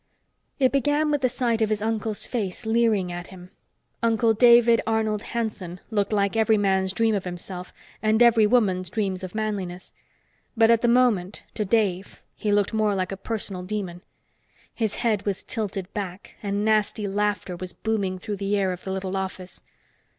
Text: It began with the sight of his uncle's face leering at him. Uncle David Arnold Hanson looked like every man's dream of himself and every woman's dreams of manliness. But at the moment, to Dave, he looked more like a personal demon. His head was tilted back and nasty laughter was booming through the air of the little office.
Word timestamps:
It 0.57 0.71
began 0.71 1.11
with 1.11 1.21
the 1.21 1.29
sight 1.29 1.61
of 1.61 1.69
his 1.69 1.79
uncle's 1.79 2.25
face 2.25 2.65
leering 2.65 3.11
at 3.11 3.27
him. 3.27 3.51
Uncle 4.01 4.33
David 4.33 4.81
Arnold 4.87 5.21
Hanson 5.21 5.79
looked 5.91 6.11
like 6.11 6.35
every 6.35 6.57
man's 6.57 6.91
dream 6.91 7.13
of 7.13 7.23
himself 7.23 7.71
and 8.01 8.23
every 8.23 8.47
woman's 8.47 8.89
dreams 8.89 9.21
of 9.23 9.35
manliness. 9.35 9.93
But 10.57 10.71
at 10.71 10.81
the 10.81 10.87
moment, 10.87 11.43
to 11.53 11.65
Dave, 11.65 12.23
he 12.35 12.51
looked 12.51 12.73
more 12.73 12.95
like 12.95 13.11
a 13.11 13.15
personal 13.15 13.61
demon. 13.61 14.01
His 14.73 14.95
head 14.95 15.23
was 15.27 15.43
tilted 15.43 15.93
back 15.93 16.33
and 16.41 16.65
nasty 16.65 17.07
laughter 17.07 17.55
was 17.55 17.71
booming 17.73 18.17
through 18.17 18.37
the 18.37 18.57
air 18.57 18.71
of 18.73 18.83
the 18.83 18.91
little 18.91 19.15
office. 19.15 19.61